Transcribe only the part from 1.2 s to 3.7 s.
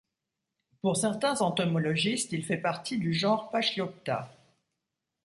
entomologistes, il fait partie du genre